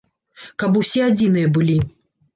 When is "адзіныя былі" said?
1.11-1.77